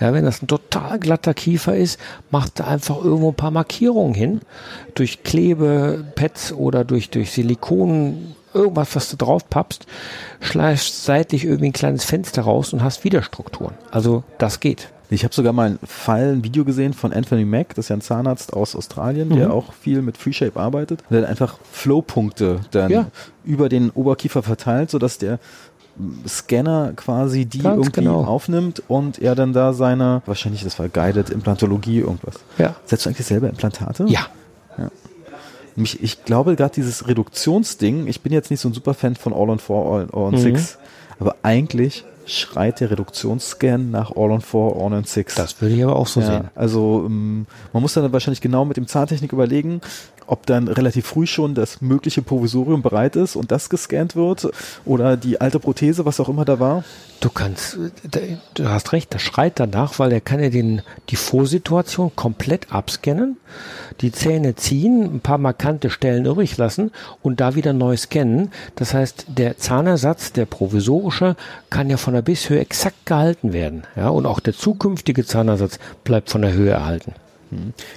[0.00, 1.98] Ja, wenn das ein total glatter Kiefer ist,
[2.30, 4.40] macht da einfach irgendwo ein paar Markierungen hin.
[4.94, 9.86] Durch Klebepads oder durch, durch Silikon irgendwas, was du drauf pappst,
[10.40, 13.74] schleifst seitlich irgendwie ein kleines Fenster raus und hast wieder Strukturen.
[13.90, 14.90] Also das geht.
[15.10, 17.96] Ich habe sogar mal ein Fall, ein Video gesehen von Anthony Mack, das ist ja
[17.96, 19.54] ein Zahnarzt aus Australien, der mhm.
[19.54, 21.02] auch viel mit FreeShape arbeitet.
[21.08, 23.06] Der hat einfach Flowpunkte dann ja.
[23.42, 25.38] über den Oberkiefer verteilt, sodass der
[26.26, 28.24] Scanner quasi die Ganz irgendwie genau.
[28.24, 32.34] aufnimmt und er dann da seine, wahrscheinlich das war Guided Implantologie irgendwas.
[32.58, 32.76] Ja.
[32.84, 34.04] Setzt du eigentlich selber Implantate?
[34.08, 34.26] Ja.
[35.78, 39.48] Mich, ich glaube gerade dieses Reduktionsding, ich bin jetzt nicht so ein Superfan von All
[39.50, 40.38] on 4, All, on Mhm.
[40.38, 40.78] 6,
[41.20, 45.34] aber eigentlich schreit der Reduktionsscan nach All on 4, All on 6.
[45.36, 46.50] Das würde ich aber auch so ja, sehen.
[46.54, 49.80] also ähm, man muss dann wahrscheinlich genau mit dem Zahntechnik überlegen,
[50.28, 54.48] ob dann relativ früh schon das mögliche Provisorium bereit ist und das gescannt wird
[54.84, 56.84] oder die alte Prothese, was auch immer da war.
[57.20, 57.76] Du kannst,
[58.54, 63.38] du hast recht, das schreit danach, weil er kann ja den, die Vorsituation komplett abscannen,
[64.00, 68.52] die Zähne ziehen, ein paar markante Stellen übrig lassen und da wieder neu scannen.
[68.76, 71.34] Das heißt, der Zahnersatz, der provisorische,
[71.70, 73.82] kann ja von der Bisshöhe exakt gehalten werden.
[73.96, 77.14] Ja, und auch der zukünftige Zahnersatz bleibt von der Höhe erhalten.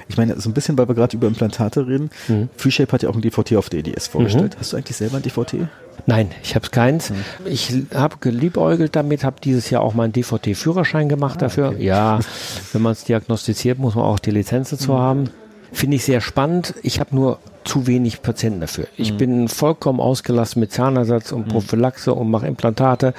[0.08, 2.10] Ich meine, so ein bisschen, weil wir gerade über Implantate reden.
[2.28, 2.50] Mhm.
[2.56, 4.58] FreeShape hat ja auch ein DVT auf der EDS vorgestellt.
[4.60, 5.68] Hast du eigentlich selber ein DVT?
[6.06, 7.14] Nein, ich habe keins.
[7.46, 11.76] Ich habe geliebäugelt damit, habe dieses Jahr auch meinen DVT-Führerschein gemacht dafür.
[11.78, 12.20] Ja,
[12.74, 15.30] wenn man es diagnostiziert, muss man auch die Lizenz dazu haben.
[15.72, 16.74] Finde ich sehr spannend.
[16.84, 18.88] Ich habe nur zu wenig Patienten dafür.
[18.98, 23.14] Ich bin vollkommen ausgelassen mit Zahnersatz und Prophylaxe und mache Implantate.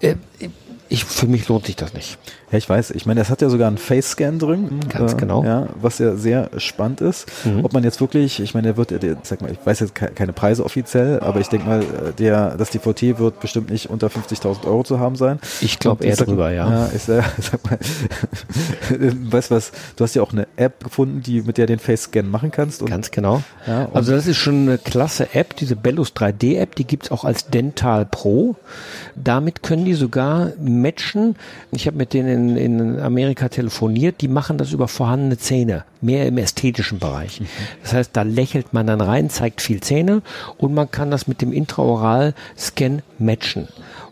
[0.00, 0.16] Äh,
[0.88, 2.18] ich, für mich lohnt sich das nicht.
[2.52, 2.92] Ja, ich weiß.
[2.92, 4.80] Ich meine, es hat ja sogar einen Face-Scan drin.
[4.88, 5.42] Ganz genau.
[5.44, 7.26] Ja, was ja sehr spannend ist.
[7.62, 10.12] Ob man jetzt wirklich, ich meine, der wird, der, sag mal, ich weiß jetzt ke-
[10.14, 14.06] keine Preise offiziell, aber ich denke mal, äh, der, das DVT wird bestimmt nicht unter
[14.06, 15.40] 50.000 Euro zu haben sein.
[15.60, 16.70] Ich glaube eher sag- drüber, ja.
[16.70, 17.78] Ja, ich, äh, sag mal,
[19.32, 22.22] weißt du was, du hast ja auch eine App gefunden, die, mit der den Face-Scan
[22.30, 22.82] machen kannst.
[22.82, 23.42] Und, Ganz genau.
[23.66, 27.48] Ja, also das ist schon eine klasse App, diese Bellus 3D-App, die gibt's auch als
[27.48, 28.56] Dental Pro.
[29.16, 31.36] Damit können die sogar matchen.
[31.72, 36.26] Ich habe mit denen in, in Amerika telefoniert, die machen das über vorhandene Zähne, mehr
[36.26, 37.42] im ästhetischen Bereich.
[37.82, 40.22] Das heißt, da lächelt man dann rein, zeigt viel Zähne
[40.58, 43.68] und man kann das mit dem Intraoral-Scan matchen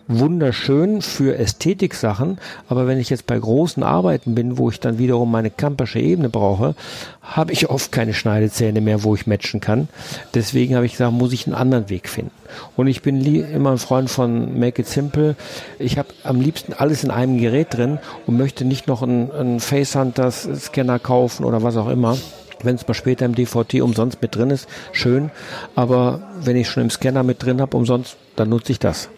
[0.07, 2.39] wunderschön für Ästhetik-Sachen,
[2.69, 6.29] aber wenn ich jetzt bei großen Arbeiten bin, wo ich dann wiederum meine kampersche Ebene
[6.29, 6.75] brauche,
[7.23, 9.89] habe ich oft keine Schneidezähne mehr, wo ich matchen kann.
[10.35, 12.33] Deswegen habe ich gesagt, muss ich einen anderen Weg finden.
[12.77, 15.37] Und ich bin immer ein Freund von Make It Simple.
[15.79, 19.61] Ich habe am liebsten alles in einem Gerät drin und möchte nicht noch einen, einen
[19.61, 22.17] Facehunters-Scanner kaufen oder was auch immer.
[22.63, 25.31] Wenn es mal später im DVT umsonst mit drin ist, schön.
[25.75, 29.09] Aber wenn ich schon im Scanner mit drin habe, umsonst, dann nutze ich das.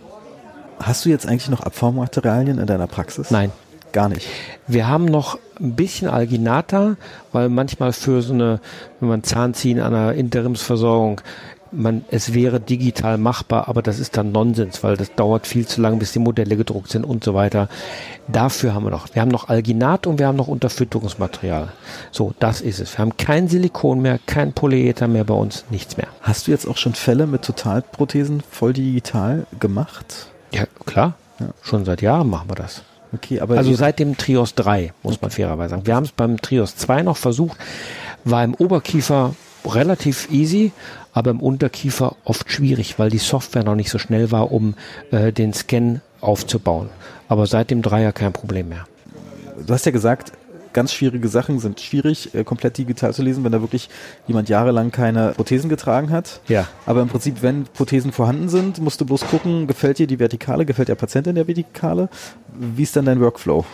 [0.81, 3.31] Hast du jetzt eigentlich noch Abformmaterialien in deiner Praxis?
[3.31, 3.51] Nein.
[3.93, 4.27] Gar nicht.
[4.67, 6.97] Wir haben noch ein bisschen Alginata,
[7.33, 8.61] weil manchmal für so eine,
[9.01, 11.23] wenn man Zahn ziehen an einer Interimsversorgung,
[11.73, 15.81] man, es wäre digital machbar, aber das ist dann Nonsens, weil das dauert viel zu
[15.81, 17.69] lange, bis die Modelle gedruckt sind und so weiter.
[18.29, 21.73] Dafür haben wir noch, wir haben noch Alginat und wir haben noch Unterfütterungsmaterial.
[22.13, 22.95] So, das ist es.
[22.95, 26.09] Wir haben kein Silikon mehr, kein Polyether mehr bei uns, nichts mehr.
[26.21, 30.29] Hast du jetzt auch schon Fälle mit Totalprothesen voll digital gemacht?
[30.53, 31.15] Ja, klar.
[31.63, 32.83] Schon seit Jahren machen wir das.
[33.13, 35.87] Okay, aber Also seit dem Trios 3, muss man fairerweise sagen.
[35.87, 37.57] Wir haben es beim Trios 2 noch versucht,
[38.25, 40.73] war im Oberkiefer relativ easy,
[41.13, 44.75] aber im Unterkiefer oft schwierig, weil die Software noch nicht so schnell war, um
[45.11, 46.89] äh, den Scan aufzubauen.
[47.29, 48.87] Aber seit dem Dreier kein Problem mehr.
[49.67, 50.33] du hast ja gesagt,
[50.77, 53.89] ganz schwierige Sachen sind schwierig, äh, komplett digital zu lesen, wenn da wirklich
[54.27, 56.41] jemand jahrelang keine Prothesen getragen hat.
[56.49, 56.69] Ja.
[56.85, 60.67] Aber im Prinzip, wenn Prothesen vorhanden sind, musst du bloß gucken, gefällt dir die Vertikale,
[60.67, 62.11] gefällt der Patient in der Vertikale?
[62.53, 63.65] Wie ist dann dein Workflow?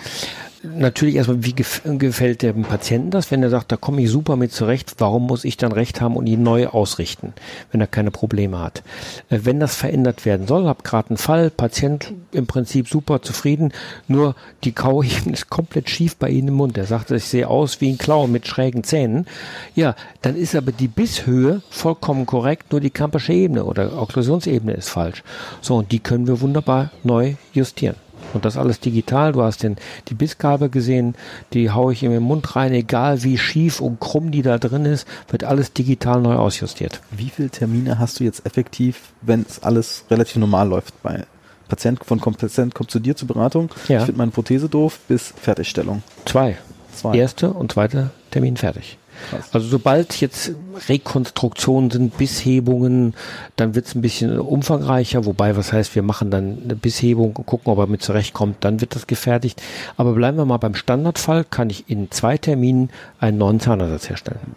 [0.64, 4.36] Natürlich erstmal, wie gef gefällt dem Patienten das, wenn er sagt, da komme ich super
[4.36, 7.32] mit zurecht, warum muss ich dann recht haben und ihn neu ausrichten,
[7.72, 8.84] wenn er keine Probleme hat?
[9.28, 13.72] Äh, wenn das verändert werden soll, hab gerade einen Fall, Patient im Prinzip super zufrieden,
[14.06, 16.78] nur die Kauebene ist komplett schief bei Ihnen im Mund.
[16.78, 19.26] Er sagt, ich sehe aus wie ein Clown mit schrägen Zähnen.
[19.74, 24.90] Ja, dann ist aber die Bisshöhe vollkommen korrekt, nur die kampersche Ebene oder Okklusionsebene ist
[24.90, 25.24] falsch.
[25.60, 27.96] So, und die können wir wunderbar neu justieren.
[28.34, 29.32] Und das alles digital.
[29.32, 29.76] Du hast den,
[30.08, 31.14] die Bissgabel gesehen,
[31.52, 34.84] die haue ich in den Mund rein, egal wie schief und krumm die da drin
[34.84, 37.00] ist, wird alles digital neu ausjustiert.
[37.10, 41.24] Wie viele Termine hast du jetzt effektiv, wenn es alles relativ normal läuft bei
[41.68, 44.00] Patient von Patient kommt zu dir zur Beratung, Ja.
[44.00, 46.02] ich finde meine Prothese doof, bis Fertigstellung.
[46.26, 46.58] Zwei.
[46.94, 47.16] Zwei.
[47.16, 48.98] Erste und zweite Termin fertig.
[49.30, 49.48] Krass.
[49.52, 50.52] Also sobald jetzt
[50.88, 53.14] Rekonstruktionen sind, Bisshebungen,
[53.56, 57.46] dann wird es ein bisschen umfangreicher, wobei, was heißt, wir machen dann eine Bisshebung und
[57.46, 59.62] gucken, ob er mit zurechtkommt, dann wird das gefertigt.
[59.96, 64.56] Aber bleiben wir mal beim Standardfall, kann ich in zwei Terminen einen neuen Zahnersatz herstellen.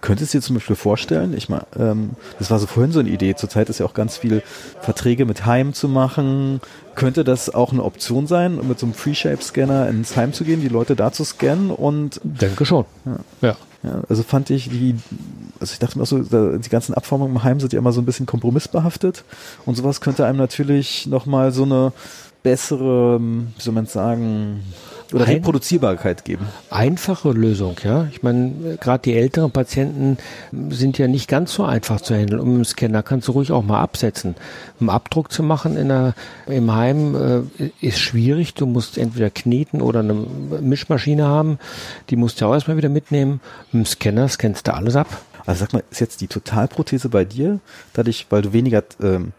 [0.00, 3.08] Könntest du dir zum Beispiel vorstellen, ich mal, ähm, das war so vorhin so eine
[3.08, 4.42] Idee, zurzeit ist ja auch ganz viel
[4.80, 6.60] Verträge mit Heim zu machen.
[6.94, 10.68] Könnte das auch eine Option sein, mit so einem Free-Shape-Scanner ins Heim zu gehen, die
[10.68, 12.84] Leute da zu scannen und Denke schon.
[13.04, 13.48] Ja.
[13.48, 13.56] ja,
[14.08, 14.96] also fand ich die
[15.60, 18.00] also ich dachte mir auch so, die ganzen Abformungen im Heim sind ja immer so
[18.00, 19.24] ein bisschen kompromissbehaftet.
[19.64, 21.92] Und sowas könnte einem natürlich nochmal so eine
[22.42, 24.62] bessere, wie soll man sagen,
[25.12, 26.46] oder Ein, Reproduzierbarkeit geben.
[26.70, 28.08] Einfache Lösung, ja.
[28.10, 30.18] Ich meine, gerade die älteren Patienten
[30.70, 32.40] sind ja nicht ganz so einfach zu handeln.
[32.40, 34.34] Um einen Scanner kannst du ruhig auch mal absetzen.
[34.80, 36.14] Einen Abdruck zu machen in der,
[36.46, 38.54] im Heim äh, ist schwierig.
[38.54, 41.58] Du musst entweder kneten oder eine Mischmaschine haben.
[42.10, 43.40] Die musst du auch erstmal wieder mitnehmen.
[43.72, 45.08] Mit dem Scanner scannst du alles ab.
[45.46, 47.60] Also sag mal, ist jetzt die Totalprothese bei dir,
[47.92, 49.32] dadurch, weil du weniger ähm,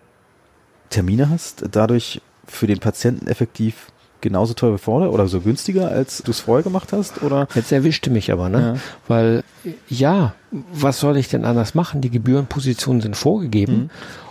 [0.90, 6.24] Termine hast, dadurch für den Patienten effektiv genauso teuer wie vorher oder so günstiger, als
[6.24, 7.24] du es vorher gemacht hast?
[7.24, 7.48] Oder?
[7.56, 8.60] Jetzt erwischte mich aber, ne?
[8.60, 8.82] Ja.
[9.08, 9.44] Weil
[9.90, 10.34] ja,
[10.72, 12.02] was soll ich denn anders machen?
[12.02, 13.74] Die Gebührenpositionen sind vorgegeben.
[13.74, 13.90] Mhm.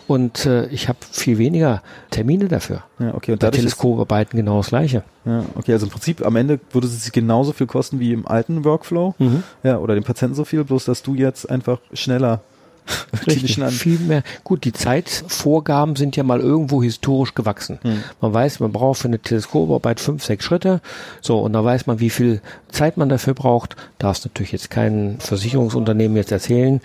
[0.09, 2.85] Und äh, ich habe viel weniger Termine dafür.
[2.99, 3.33] Ja, okay.
[3.33, 5.03] Und Bei Teleskoparbeiten genau das gleiche.
[5.25, 5.73] Ja, okay.
[5.73, 9.15] Also im Prinzip am Ende würde es sich genauso viel kosten wie im alten Workflow.
[9.19, 9.43] Mhm.
[9.65, 12.41] Ja, oder dem Patienten so viel, bloß dass du jetzt einfach schneller
[13.27, 14.23] Richtig, viel mehr.
[14.45, 17.79] Gut, die Zeitvorgaben sind ja mal irgendwo historisch gewachsen.
[17.83, 18.03] Hm.
[18.21, 20.81] Man weiß, man braucht für eine Teleskoparbeit fünf, sechs Schritte.
[21.21, 23.77] So, und da weiß man, wie viel Zeit man dafür braucht.
[23.99, 26.81] Darf es natürlich jetzt kein Versicherungsunternehmen jetzt erzählen.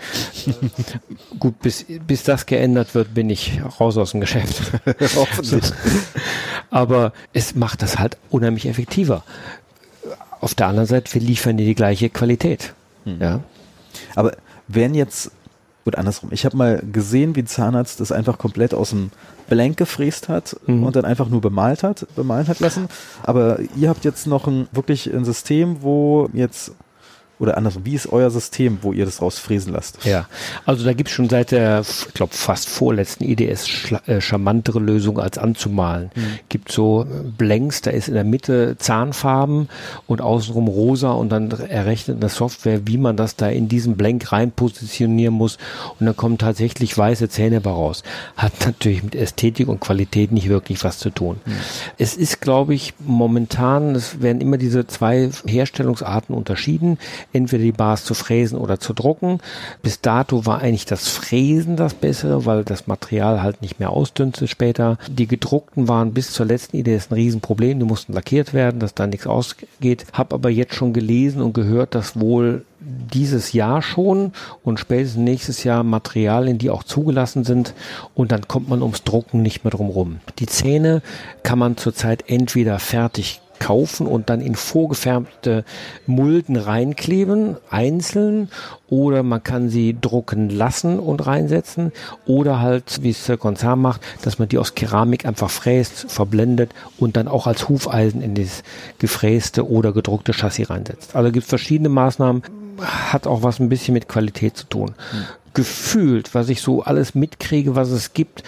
[1.38, 4.72] Gut, bis, bis das geändert wird, bin ich raus aus dem Geschäft.
[5.16, 5.70] Hoffentlich.
[6.70, 9.22] Aber es macht das halt unheimlich effektiver.
[10.40, 12.74] Auf der anderen Seite, wir liefern dir die gleiche Qualität.
[13.04, 13.20] Hm.
[13.20, 13.40] Ja.
[14.16, 14.32] Aber
[14.68, 15.30] wenn jetzt
[15.84, 16.30] Gut, andersrum.
[16.32, 19.10] Ich habe mal gesehen, wie ein Zahnarzt das einfach komplett aus dem
[19.48, 20.84] Blank gefräst hat mhm.
[20.84, 22.88] und dann einfach nur bemalt hat, bemalen hat lassen.
[23.22, 26.72] Aber ihr habt jetzt noch ein, wirklich ein System, wo jetzt
[27.42, 30.04] oder andersrum, wie ist euer System, wo ihr das rausfräsen lasst?
[30.04, 30.28] Ja,
[30.64, 35.18] also da gibt es schon seit der, ich glaube, fast vorletzten IDS äh, charmantere Lösung
[35.18, 36.12] als anzumalen.
[36.14, 36.38] Mhm.
[36.48, 37.04] Gibt so
[37.36, 39.68] Blanks, da ist in der Mitte Zahnfarben
[40.06, 44.30] und außenrum rosa und dann errechnet eine Software, wie man das da in diesen Blank
[44.30, 45.58] rein positionieren muss
[45.98, 48.04] und dann kommen tatsächlich weiße Zähne bei raus.
[48.36, 51.40] Hat natürlich mit Ästhetik und Qualität nicht wirklich was zu tun.
[51.44, 51.52] Mhm.
[51.98, 56.98] Es ist, glaube ich, momentan, es werden immer diese zwei Herstellungsarten unterschieden
[57.32, 59.38] entweder die Bars zu fräsen oder zu drucken.
[59.82, 64.50] Bis dato war eigentlich das Fräsen das Bessere, weil das Material halt nicht mehr ausdünstet
[64.50, 64.98] später.
[65.08, 67.78] Die gedruckten waren bis zur letzten Idee ist ein Riesenproblem.
[67.78, 70.06] Die mussten lackiert werden, dass da nichts ausgeht.
[70.12, 74.32] Hab aber jetzt schon gelesen und gehört, dass wohl dieses Jahr schon
[74.64, 77.74] und spätestens nächstes Jahr Materialien, die auch zugelassen sind
[78.14, 80.20] und dann kommt man ums Drucken nicht mehr drum rum.
[80.38, 81.02] Die Zähne
[81.42, 85.64] kann man zurzeit entweder fertig kaufen und dann in vorgefärbte
[86.06, 88.50] Mulden reinkleben, einzeln,
[88.88, 91.92] oder man kann sie drucken lassen und reinsetzen,
[92.26, 96.72] oder halt, wie es der Konzern macht, dass man die aus Keramik einfach fräst, verblendet
[96.98, 98.64] und dann auch als Hufeisen in das
[98.98, 101.14] gefräste oder gedruckte Chassis reinsetzt.
[101.14, 102.42] Also gibt es verschiedene Maßnahmen,
[102.80, 104.88] hat auch was ein bisschen mit Qualität zu tun.
[105.12, 105.24] Hm.
[105.54, 108.42] Gefühlt, was ich so alles mitkriege, was es gibt,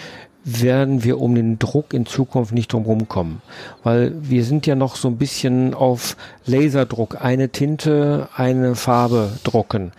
[0.45, 3.41] werden wir um den Druck in Zukunft nicht drum kommen.
[3.83, 9.91] Weil wir sind ja noch so ein bisschen auf Laserdruck, eine Tinte, eine Farbe drucken.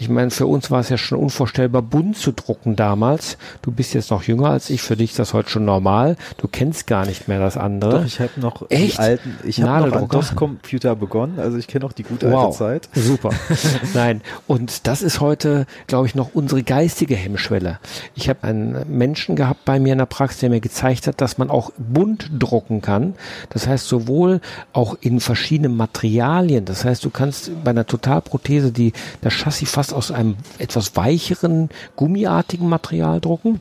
[0.00, 3.36] Ich meine, für uns war es ja schon unvorstellbar, bunt zu drucken damals.
[3.60, 6.16] Du bist jetzt noch jünger als ich, für dich ist das heute schon normal.
[6.38, 7.98] Du kennst gar nicht mehr das andere.
[7.98, 8.94] Doch, ich habe noch Echt?
[8.94, 12.46] die alten, ich habe noch an DOS-Computer begonnen, also ich kenne noch die gute wow.
[12.46, 12.88] alte Zeit.
[12.98, 13.28] Super.
[13.94, 17.78] Nein, und das ist heute, glaube ich, noch unsere geistige Hemmschwelle.
[18.14, 21.36] Ich habe einen Menschen gehabt bei mir in der Praxis, der mir gezeigt hat, dass
[21.36, 23.16] man auch bunt drucken kann.
[23.50, 24.40] Das heißt, sowohl
[24.72, 26.64] auch in verschiedenen Materialien.
[26.64, 30.96] Das heißt, du kannst bei einer Totalprothese die, das Chassis fast das aus einem etwas
[30.96, 33.60] weicheren, gummiartigen Material drucken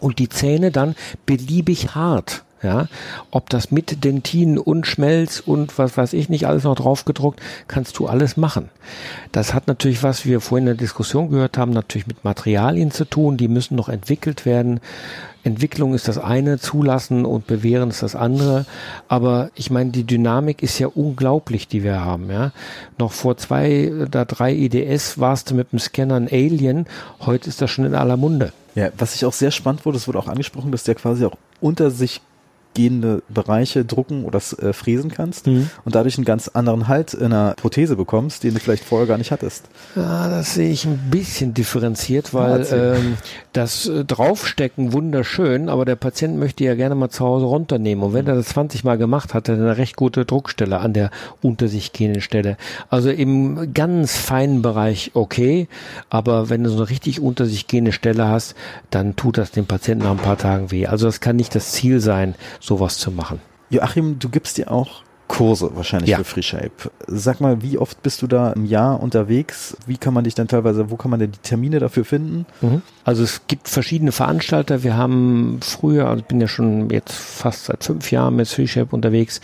[0.00, 2.42] und die Zähne dann beliebig hart.
[2.62, 2.88] Ja,
[3.30, 7.40] ob das mit Dentin und Schmelz und was weiß ich nicht alles noch drauf gedruckt,
[7.68, 8.70] kannst du alles machen.
[9.30, 13.04] Das hat natürlich was, wir vorhin in der Diskussion gehört haben, natürlich mit Materialien zu
[13.04, 14.80] tun, die müssen noch entwickelt werden.
[15.46, 18.66] Entwicklung ist das eine, zulassen und bewähren ist das andere.
[19.08, 22.30] Aber ich meine, die Dynamik ist ja unglaublich, die wir haben.
[22.30, 22.52] Ja,
[22.98, 26.86] noch vor zwei oder drei IDS warst du mit dem Scanner ein Alien.
[27.20, 28.52] Heute ist das schon in aller Munde.
[28.74, 31.36] Ja, was ich auch sehr spannend wurde, es wurde auch angesprochen, dass der quasi auch
[31.60, 32.20] unter sich
[32.76, 35.70] gehende Bereiche drucken oder äh, fräsen kannst mhm.
[35.84, 39.16] und dadurch einen ganz anderen Halt in einer Prothese bekommst, den du vielleicht vorher gar
[39.16, 39.64] nicht hattest.
[39.94, 43.16] Ja, das sehe ich ein bisschen differenziert, weil ähm,
[43.54, 48.12] das äh, Draufstecken wunderschön, aber der Patient möchte ja gerne mal zu Hause runternehmen und
[48.12, 48.32] wenn mhm.
[48.32, 51.10] er das 20 Mal gemacht hat, hat er eine recht gute Druckstelle an der
[51.42, 52.56] unter sich gehenden Stelle.
[52.90, 55.68] Also im ganz feinen Bereich okay,
[56.10, 58.54] aber wenn du so eine richtig unter sich gehende Stelle hast,
[58.90, 60.86] dann tut das dem Patienten nach ein paar Tagen weh.
[60.86, 62.34] Also das kann nicht das Ziel sein,
[62.66, 63.40] sowas zu machen.
[63.70, 66.18] Joachim, du gibst dir auch Kurse wahrscheinlich ja.
[66.18, 66.90] für FreeShape.
[67.06, 69.76] Sag mal, wie oft bist du da im Jahr unterwegs?
[69.86, 72.46] Wie kann man dich dann teilweise, wo kann man denn die Termine dafür finden?
[72.60, 72.82] Mhm.
[73.04, 74.82] Also es gibt verschiedene Veranstalter.
[74.82, 78.94] Wir haben früher, also ich bin ja schon jetzt fast seit fünf Jahren mit FreeShape
[78.94, 79.40] unterwegs,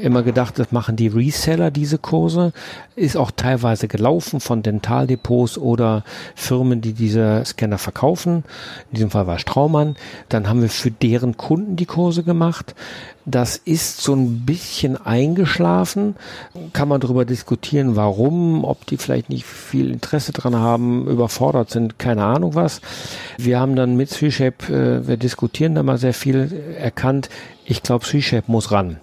[0.00, 2.52] immer gedacht, das machen die Reseller diese Kurse.
[2.96, 8.44] Ist auch teilweise gelaufen von Dentaldepots oder Firmen, die diese Scanner verkaufen.
[8.90, 9.96] In diesem Fall war Straumann.
[10.28, 12.74] Dann haben wir für deren Kunden die Kurse gemacht.
[13.26, 16.16] Das ist so ein bisschen eingeschlafen.
[16.72, 21.98] Kann man darüber diskutieren, warum, ob die vielleicht nicht viel Interesse dran haben, überfordert sind,
[21.98, 22.80] keine Ahnung was.
[23.36, 27.28] Wir haben dann mit SweShape, äh, wir diskutieren da mal sehr viel erkannt.
[27.64, 28.98] Ich glaube, SweShape muss ran.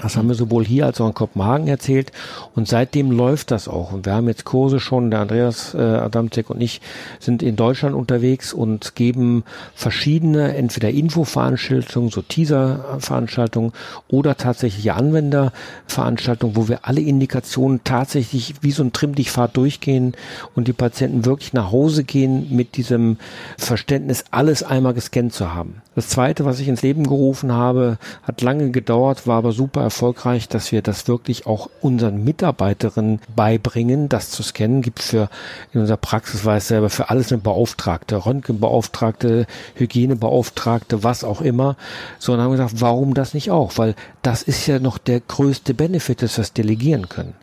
[0.00, 2.12] Das haben wir sowohl hier als auch in Kopenhagen erzählt
[2.54, 3.92] und seitdem läuft das auch.
[3.92, 6.80] Und wir haben jetzt Kurse schon, der Andreas äh, Adamczyk und ich
[7.18, 9.42] sind in Deutschland unterwegs und geben
[9.74, 13.72] verschiedene, entweder Infoveranstaltungen, so Teaser-Veranstaltungen
[14.06, 20.16] oder tatsächliche Anwenderveranstaltungen, wo wir alle Indikationen tatsächlich wie so ein Trimmdichtfahrt durchgehen
[20.54, 23.16] und die Patienten wirklich nach Hause gehen mit diesem
[23.56, 25.82] Verständnis, alles einmal gescannt zu haben.
[25.98, 30.48] Das zweite, was ich ins Leben gerufen habe, hat lange gedauert, war aber super erfolgreich,
[30.48, 34.80] dass wir das wirklich auch unseren Mitarbeiterinnen beibringen, das zu scannen.
[34.80, 35.28] Gibt für
[35.72, 41.76] in unserer Praxis weiß selber für alles eine Beauftragte, Röntgenbeauftragte, Hygienebeauftragte, was auch immer.
[42.20, 43.76] So, und haben gesagt, warum das nicht auch?
[43.76, 47.34] Weil das ist ja noch der größte Benefit, dass wir es delegieren können.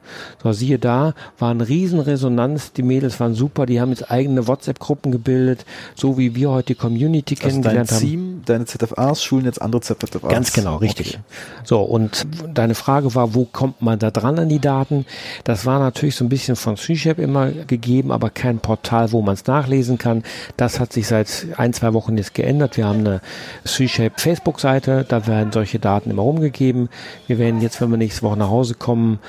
[0.42, 5.12] So, siehe da, war eine Riesenresonanz, die Mädels waren super, die haben jetzt eigene WhatsApp-Gruppen
[5.12, 5.66] gebildet,
[5.96, 8.45] so wie wir heute die Community also kennengelernt haben.
[8.46, 10.22] Deine ZFAs schulen jetzt andere ZFAs.
[10.30, 11.16] Ganz genau, richtig.
[11.16, 11.24] Okay.
[11.64, 15.06] So, und deine Frage war, wo kommt man da dran an die Daten?
[15.44, 19.34] Das war natürlich so ein bisschen von SheShap immer gegeben, aber kein Portal, wo man
[19.34, 20.24] es nachlesen kann.
[20.58, 22.78] Das hat sich seit ein, zwei Wochen jetzt geändert.
[22.78, 23.22] Wir haben eine
[23.66, 26.90] SheShap Facebook-Seite, da werden solche Daten immer rumgegeben.
[27.28, 29.20] Wir werden jetzt, wenn wir nächste Woche nach Hause kommen,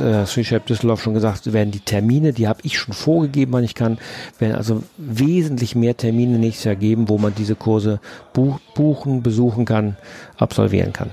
[0.00, 3.74] äh, SheShap Düsseldorf schon gesagt, werden die Termine, die habe ich schon vorgegeben, wann ich
[3.74, 3.98] kann,
[4.38, 8.00] werden also wesentlich mehr Termine nächstes Jahr geben, wo man diese Kurse
[8.74, 9.96] buchen, besuchen kann,
[10.36, 11.10] absolvieren kann.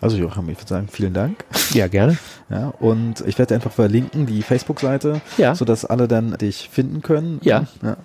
[0.00, 1.44] Also Joachim, ich würde sagen, vielen Dank.
[1.74, 2.16] Ja, gerne.
[2.50, 5.54] Ja, und ich werde einfach verlinken, die Facebook-Seite, ja.
[5.54, 7.40] sodass alle dann dich finden können.
[7.42, 7.66] Ja.
[7.82, 7.96] ja.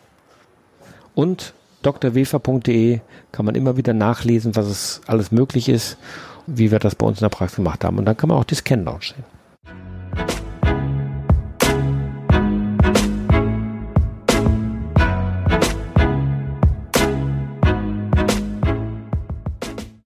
[1.14, 5.98] Und drwefer.de kann man immer wieder nachlesen, was es alles möglich ist,
[6.48, 8.00] wie wir das bei uns in der Praxis gemacht haben.
[8.00, 9.24] Und dann kann man auch die Scan-Lounge sehen.